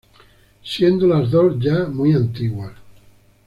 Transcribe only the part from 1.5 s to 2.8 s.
ya muy antiguas.